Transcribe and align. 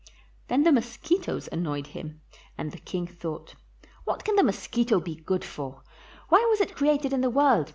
Then 0.47 0.63
the 0.63 0.71
mosquitoes 0.71 1.47
annoyed 1.51 1.85
him, 1.85 2.21
and 2.57 2.71
the 2.71 2.79
king 2.79 3.05
573 3.05 3.19
PALESTINE 3.21 3.21
thought, 3.21 4.05
"What 4.05 4.25
can 4.25 4.35
the 4.35 4.41
mosquito 4.43 4.99
be 4.99 5.13
good 5.13 5.45
for? 5.45 5.83
Why 6.29 6.43
was 6.49 6.59
it 6.59 6.75
created 6.75 7.13
in 7.13 7.21
the 7.21 7.29
world? 7.29 7.69